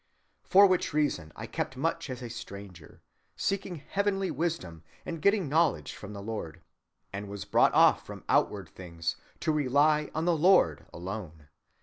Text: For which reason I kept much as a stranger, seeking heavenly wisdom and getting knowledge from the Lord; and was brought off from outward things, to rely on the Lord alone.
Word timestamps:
For 0.47 0.65
which 0.65 0.93
reason 0.93 1.31
I 1.35 1.45
kept 1.45 1.77
much 1.77 2.09
as 2.09 2.23
a 2.23 2.29
stranger, 2.31 3.03
seeking 3.35 3.75
heavenly 3.87 4.31
wisdom 4.31 4.81
and 5.05 5.21
getting 5.21 5.47
knowledge 5.47 5.93
from 5.93 6.13
the 6.13 6.23
Lord; 6.23 6.59
and 7.13 7.27
was 7.29 7.45
brought 7.45 7.75
off 7.75 8.03
from 8.03 8.23
outward 8.27 8.69
things, 8.69 9.15
to 9.41 9.51
rely 9.51 10.09
on 10.15 10.25
the 10.25 10.35
Lord 10.35 10.87
alone. 10.91 11.49